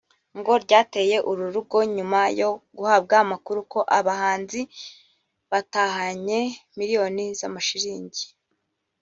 ngo 0.37 0.51
ryateye 0.63 1.17
uru 1.29 1.45
rugo 1.55 1.77
nyuma 1.95 2.21
yo 2.39 2.49
guhabwa 2.77 3.15
amakuru 3.23 3.59
ko 3.71 3.79
aba 3.97 4.03
bahanzi 4.07 4.61
batahanye 5.51 6.39
miliyoni 6.77 7.25
z’amashiringi 7.39 8.25